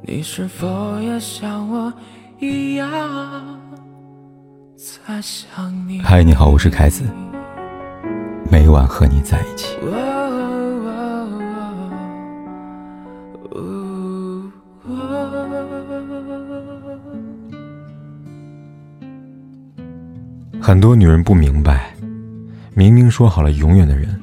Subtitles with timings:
[0.00, 1.92] 你是否也像我
[2.38, 2.88] 一样
[4.76, 6.00] 在想你？
[6.00, 7.04] 嗨，你好，我是凯子，
[8.50, 9.76] 每晚和你在一起。
[20.60, 21.92] 很多女人不明白，
[22.74, 24.22] 明明说好了永远的人，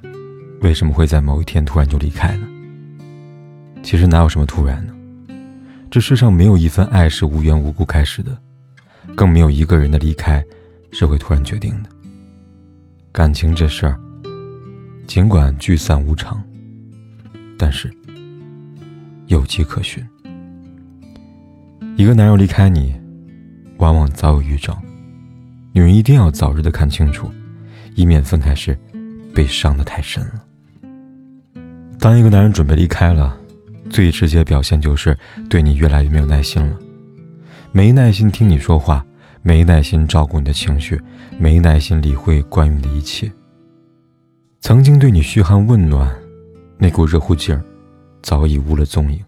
[0.62, 2.48] 为什么会在某一天突然就离开呢？
[3.84, 4.94] 其实哪有什么突然呢？
[5.96, 8.38] 这世上没有一份爱是无缘无故开始的，
[9.16, 10.44] 更没有一个人的离开
[10.92, 11.90] 是会突然决定的。
[13.14, 13.98] 感情这事儿，
[15.08, 16.44] 尽管聚散无常，
[17.58, 17.90] 但是
[19.28, 20.06] 有迹可循。
[21.96, 22.94] 一个男人离开你，
[23.78, 24.78] 往往早有预兆。
[25.72, 27.32] 女人一定要早日的看清楚，
[27.96, 28.78] 以免分开时
[29.34, 30.44] 被伤得太深了。
[31.98, 33.38] 当一个男人准备离开了，
[33.96, 35.18] 最直接表现就是
[35.50, 36.78] 对你越来越没有耐心了，
[37.72, 39.06] 没耐心听你说话，
[39.42, 41.02] 没耐心照顾你的情绪，
[41.40, 43.32] 没耐心理会关于你的一切。
[44.60, 46.14] 曾经对你嘘寒问暖，
[46.78, 47.64] 那股热乎劲儿，
[48.22, 49.24] 早已无了踪影，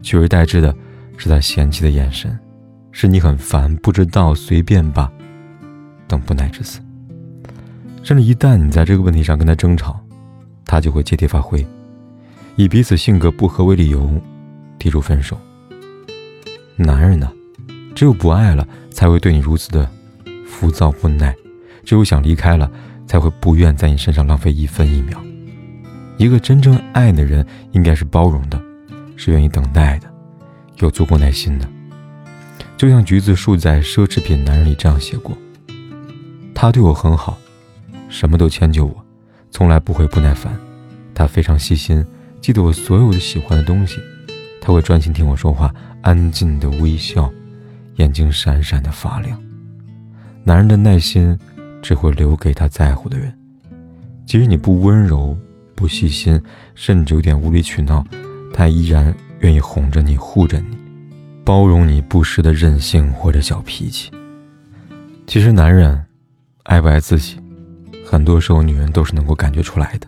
[0.00, 0.74] 取而代之的
[1.18, 2.34] 是他嫌弃的眼神，
[2.92, 5.12] 是你很烦，不知道，随便吧，
[6.08, 6.80] 等不耐之词。
[8.02, 10.00] 甚至一旦你在这个问题上跟他争吵，
[10.64, 11.62] 他就会借题发挥。
[12.60, 14.20] 以彼此性格不合为理由，
[14.78, 15.40] 提出分手。
[16.76, 17.32] 男人呢，
[17.94, 19.90] 只有不爱了，才会对你如此的
[20.46, 21.32] 浮躁不耐；
[21.86, 22.70] 只有想离开了，
[23.06, 25.18] 才会不愿在你身上浪费一分一秒。
[26.18, 28.62] 一个真正爱的人，应该是包容的，
[29.16, 30.12] 是愿意等待的，
[30.80, 31.66] 有足够耐心的。
[32.76, 35.34] 就像橘子树在《奢侈品男人》里这样写过
[36.54, 37.38] ：“他对我很好，
[38.10, 39.04] 什么都迁就我，
[39.50, 40.54] 从来不会不耐烦。
[41.14, 42.04] 他非常细心。”
[42.40, 44.00] 记得我所有的喜欢的东西，
[44.60, 47.30] 他会专心听我说话，安静的微笑，
[47.96, 49.38] 眼睛闪闪的发亮。
[50.42, 51.38] 男人的耐心
[51.82, 53.32] 只会留给他在乎的人。
[54.24, 55.36] 即使你不温柔、
[55.74, 56.40] 不细心，
[56.74, 58.04] 甚至有点无理取闹，
[58.54, 60.76] 他依然愿意哄着你、护着你，
[61.44, 64.10] 包容你不时的任性或者小脾气。
[65.26, 66.02] 其实，男人
[66.62, 67.38] 爱不爱自己，
[68.04, 70.06] 很多时候女人都是能够感觉出来的。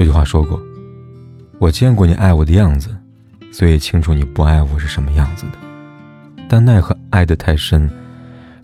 [0.00, 0.58] 有句话说过
[1.60, 2.88] ：“我见过你爱我的样子，
[3.52, 5.58] 所以清楚你不爱我是什么样子的。
[6.48, 7.86] 但奈何爱得太深，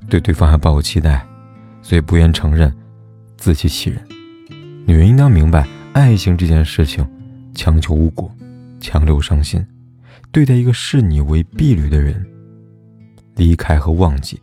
[0.08, 1.22] 对对方还抱有期待，
[1.82, 2.74] 所以不愿承认，
[3.36, 4.02] 自欺欺人。
[4.86, 7.06] 女人应当明白，爱情这件事情，
[7.54, 8.34] 强求无果，
[8.80, 9.62] 强留伤心。
[10.32, 12.26] 对待一个视你为婢女的人，
[13.34, 14.40] 离开和忘记，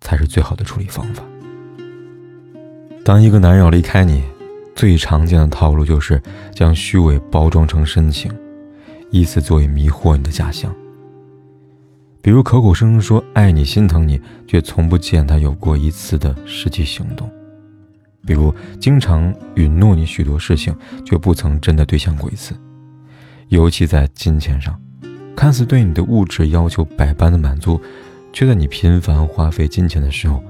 [0.00, 1.22] 才是最好的处理方法。
[3.04, 4.24] 当一个男人要离开你。”
[4.74, 6.20] 最常见的套路就是
[6.52, 8.30] 将虚伪包装成深情，
[9.10, 10.74] 以此作为迷惑你的假象。
[12.20, 17.28] 比如口口声声说爱你、心疼你，却从不见他有过一次的实际行动；
[18.26, 20.74] 比如经常允诺你许多事情，
[21.04, 22.54] 却不曾真的兑现过一次。
[23.48, 24.74] 尤其在金钱上，
[25.36, 27.80] 看似对你的物质要求百般的满足，
[28.32, 30.42] 却在你频繁花费金钱的时候，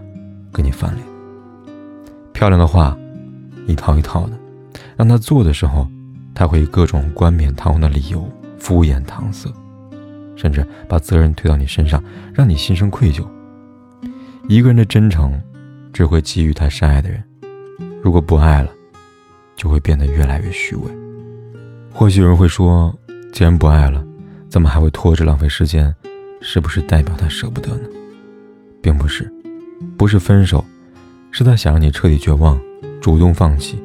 [0.50, 1.06] 跟你翻脸。
[2.32, 2.96] 漂亮的话。
[3.66, 4.38] 一套一套的，
[4.96, 5.88] 让他做的时候，
[6.34, 9.52] 他会以各种冠冕堂皇的理由敷衍搪塞，
[10.36, 13.26] 甚至把责任推到你身上，让你心生愧疚。
[14.48, 15.40] 一个人的真诚，
[15.92, 17.20] 只会给予他深爱的人；
[18.02, 18.70] 如果不爱了，
[19.56, 20.82] 就会变得越来越虚伪。
[21.90, 22.94] 或许有人会说，
[23.32, 24.04] 既然不爱了，
[24.48, 25.94] 怎么还会拖着浪费时间？
[26.40, 27.88] 是不是代表他舍不得呢？
[28.82, 29.32] 并不是，
[29.96, 30.62] 不是分手，
[31.30, 32.60] 是他想让你彻底绝望。
[33.04, 33.78] 主动放弃，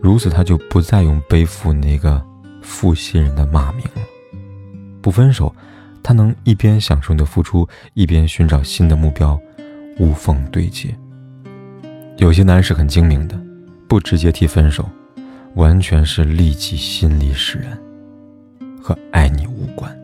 [0.00, 2.24] 如此他就不再用背负那个
[2.62, 4.00] 负心人的骂名了。
[5.02, 5.54] 不分手，
[6.02, 9.38] 他能一边享受你的付出，一边寻找新的目标，
[9.98, 10.88] 无缝对接。
[12.16, 13.38] 有些男人是很精明的，
[13.86, 14.88] 不直接提分手，
[15.56, 17.78] 完全是利己心理使然，
[18.82, 19.94] 和爱你无关。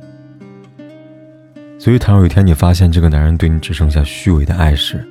[1.79, 5.03] 所以，倘若有一天你发现这个男人对你只剩下虚伪的爱时，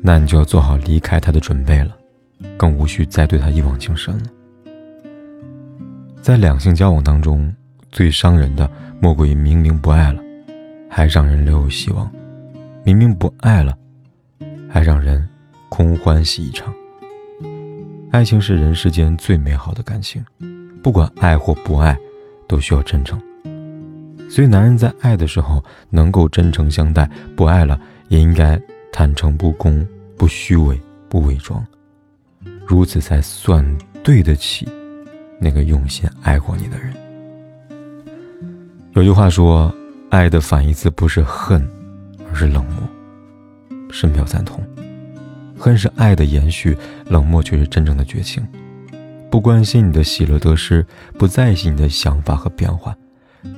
[0.00, 1.96] 那你就要做好离开他的准备了。
[2.56, 4.24] 更无需再对他一往情深了。
[6.20, 7.52] 在两性交往当中，
[7.90, 10.22] 最伤人的莫过于明明不爱了，
[10.88, 12.08] 还让人留有希望；
[12.84, 13.76] 明明不爱了，
[14.68, 15.28] 还让人
[15.68, 16.72] 空欢喜一场。
[18.12, 20.24] 爱情是人世间最美好的感情，
[20.82, 21.96] 不管爱或不爱，
[22.46, 23.20] 都需要真诚。
[24.30, 27.78] 所以，男人在爱的时候能够真诚相待，不爱了
[28.08, 28.60] 也应该
[28.92, 29.86] 坦诚不公、
[30.16, 31.66] 不虚伪、不伪装。
[32.72, 33.62] 如此才算
[34.02, 34.66] 对得起
[35.38, 36.90] 那个用心爱过你的人。
[38.94, 39.70] 有句话说
[40.08, 41.68] ：“爱的反义词不是恨，
[42.30, 42.76] 而是冷漠。”
[43.92, 44.66] 深表赞同。
[45.58, 46.74] 恨是爱的延续，
[47.10, 48.42] 冷漠却是真正的绝情。
[49.30, 50.82] 不关心你的喜乐得失，
[51.18, 52.96] 不在意你的想法和变化，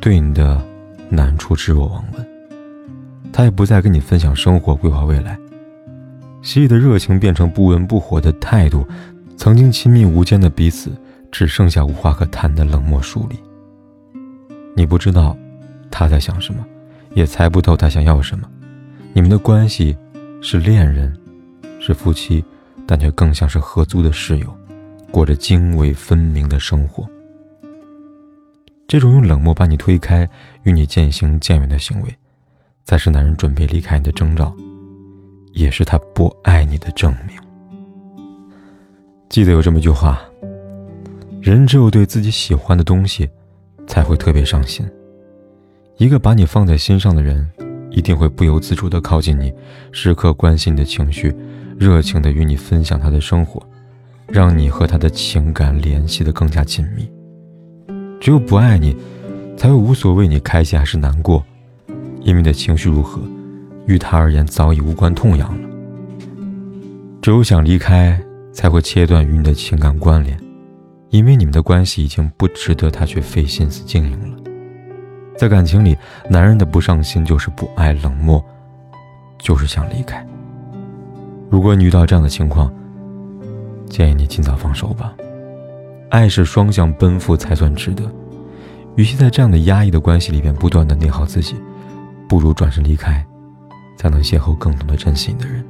[0.01, 0.61] 对你的
[1.09, 2.27] 难处置若罔闻。
[3.33, 5.39] 他也不再跟你分享生活、规划未来。
[6.44, 8.87] 昔日的热情变成不温不火的态度，
[9.35, 10.93] 曾经亲密无间的彼此，
[11.32, 13.37] 只剩下无话可谈的冷漠疏离。
[14.76, 15.35] 你不知道
[15.91, 16.62] 他在想什么，
[17.14, 18.46] 也猜不透他想要什么。
[19.14, 19.96] 你们的关系
[20.43, 21.17] 是恋人，
[21.81, 22.44] 是夫妻，
[22.87, 24.55] 但却更像是合租的室友，
[25.11, 27.08] 过着泾渭分明的生活。
[28.87, 30.29] 这种用冷漠把你推开、
[30.64, 32.14] 与你渐行渐远的行为，
[32.85, 34.55] 才是男人准备离开你的征兆，
[35.55, 37.37] 也是他不爱你的证明。
[39.29, 40.21] 记得有这么一句话：
[41.41, 43.31] 人只有对自己喜欢的东西。
[43.87, 44.83] 才会特别上心。
[45.99, 47.47] 一个把你放在心上的人，
[47.91, 49.53] 一定会不由自主地靠近你，
[49.93, 51.35] 时刻关心你的情绪，
[51.79, 53.62] 热情地与你分享他的生活，
[54.27, 57.06] 让你和他的情感联系得更加紧密。
[58.21, 58.97] 只有不爱你，
[59.56, 61.45] 才会无所谓你开心还是难过，
[62.23, 63.21] 因为你的情绪如何，
[63.87, 65.69] 于他而言早已无关痛痒了。
[67.23, 68.21] 只有想离开，
[68.53, 70.39] 才会切断与你的情感关联。
[71.11, 74.39] 因为你们的关系已经不值得他去费心思经营了。
[75.39, 75.97] 在感情里，
[76.29, 78.45] 男人的不上心就是不爱、冷漠，
[79.39, 80.27] 就是想离开。
[81.49, 82.73] 如果你遇到这样的情况，
[83.89, 85.15] 建议你尽早放手吧。
[86.11, 88.05] 爱是双向奔赴才算值得。
[88.97, 91.55] 与其在这样的压抑的关系里边不断的内耗自己，
[92.29, 93.25] 不如转身离开，
[93.96, 95.64] 才能邂逅更懂得珍惜你的人。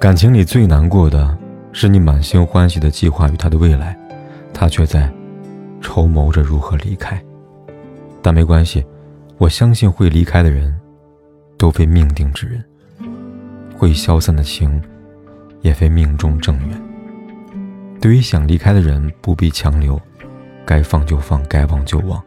[0.00, 1.38] 感情里最难过的。
[1.74, 3.98] 是你满心欢喜的计划与他的未来，
[4.52, 5.10] 他却在
[5.80, 7.18] 筹谋着如何离开。
[8.20, 8.84] 但没关系，
[9.38, 10.78] 我相信会离开的人，
[11.56, 12.60] 都非命定之人；
[13.74, 14.82] 会消散的情，
[15.62, 16.82] 也非命中正缘。
[18.02, 19.98] 对于想离开的人，不必强留，
[20.66, 22.22] 该放就放，该忘就忘，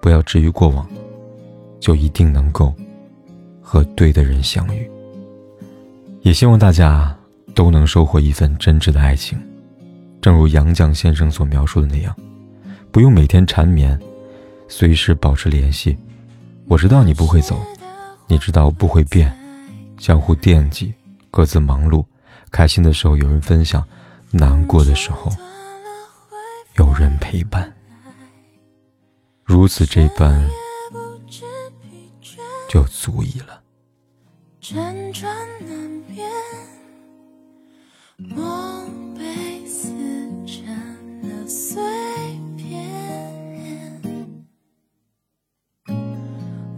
[0.00, 0.86] 不要至于过往，
[1.80, 2.72] 就一定能够
[3.62, 4.90] 和对的人相遇。
[6.20, 7.16] 也希望大家。
[7.54, 9.38] 都能收获一份真挚的爱情，
[10.22, 12.16] 正如杨绛先生所描述的那样，
[12.90, 14.00] 不用每天缠绵，
[14.68, 15.94] 随时保持联系。
[16.66, 17.60] 我知道你不会走，
[18.26, 19.30] 你知道我不会变，
[19.98, 20.94] 相互惦记，
[21.30, 22.02] 各自忙碌。
[22.50, 23.86] 开心的时候有人分享，
[24.30, 25.30] 难过的时候
[26.76, 27.70] 有人陪伴。
[29.44, 30.48] 如此这般，
[32.72, 33.62] 就足以了。
[34.62, 35.30] 辗转
[35.60, 35.76] 难
[36.08, 36.26] 眠
[38.16, 39.90] 梦被撕
[40.46, 40.64] 成
[41.28, 41.82] 了碎
[42.56, 44.00] 片，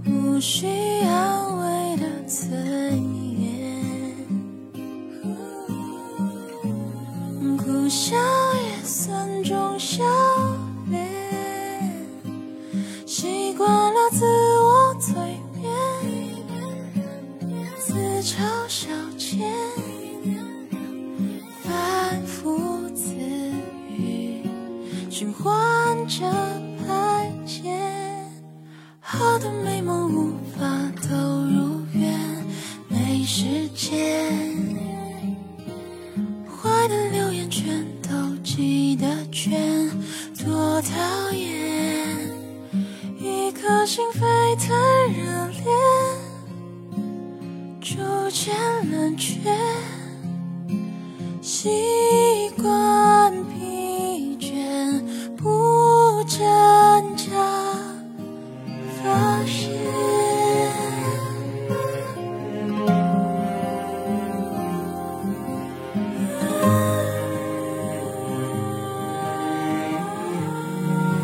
[0.05, 0.67] 无需
[1.05, 2.51] 安慰的尊
[3.15, 3.24] 严，
[18.25, 18.89] 嘲笑
[19.19, 19.39] 间，
[21.63, 23.13] 反复自
[23.91, 24.41] 语，
[25.11, 26.64] 循环着。